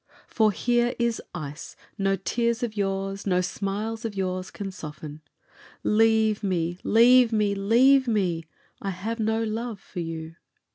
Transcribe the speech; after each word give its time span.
For 0.25 0.51
here 0.51 0.95
is 0.97 1.21
ice 1.35 1.75
no 1.95 2.15
tears 2.15 2.63
of 2.63 2.75
yours, 2.75 3.27
no 3.27 3.39
smiles 3.41 4.03
of 4.03 4.15
yours 4.15 4.49
can 4.49 4.71
soften: 4.71 5.21
Leave 5.83 6.41
me, 6.41 6.79
leave 6.83 7.31
me, 7.31 7.53
leave 7.53 8.07
me, 8.07 8.45
I 8.81 8.89
have 8.89 9.19
no 9.19 9.43
love 9.43 9.79
for 9.79 9.99
you! 9.99 10.37